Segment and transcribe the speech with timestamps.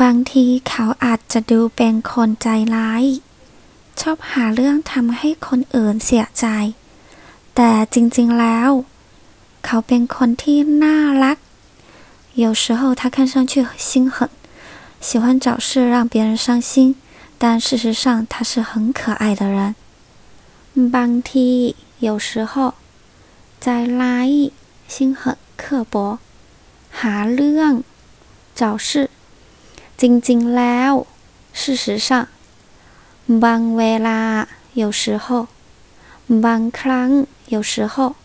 [0.00, 3.04] บางทีเขาอาจจะดูเป็นคนใจร้าย
[4.00, 6.46] ชอบหาเรื่องทำให้คนอื่นเสียใจ
[7.56, 8.70] แต่จริงๆแล้ว
[9.64, 11.38] เขาเป็นคนที่น่ารัก
[12.42, 14.28] 有时候他看上去心狠，
[15.00, 16.96] 喜欢找事让别人伤心，
[17.38, 19.74] 但事实上他是很可爱的人。
[20.94, 21.74] บางที
[22.06, 22.74] 有时候
[23.62, 23.66] ใจ
[24.00, 24.52] ร้าย
[24.92, 26.18] 心狠刻薄
[26.98, 27.72] หาเรื่อง
[28.54, 29.10] 找事
[29.97, 31.05] 静静 love，
[31.53, 32.27] 事实上，
[33.27, 33.61] 唔扮
[33.97, 35.47] 啦，有时候
[36.27, 36.69] 唔扮
[37.47, 38.15] 有时候。